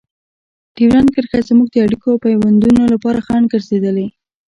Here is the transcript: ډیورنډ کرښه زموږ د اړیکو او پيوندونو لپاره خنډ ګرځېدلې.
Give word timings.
ډیورنډ 0.75 1.09
کرښه 1.15 1.39
زموږ 1.49 1.67
د 1.71 1.75
اړیکو 1.85 2.07
او 2.13 2.21
پيوندونو 2.25 2.83
لپاره 2.93 3.23
خنډ 3.25 3.45
ګرځېدلې. 3.53 4.07